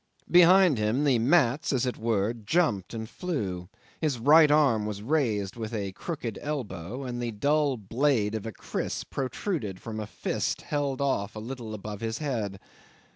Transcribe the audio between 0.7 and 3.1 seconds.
him the mats as it were jumped and